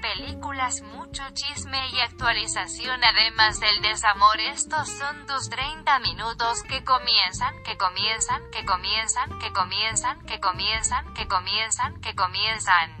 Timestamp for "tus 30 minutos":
5.26-6.64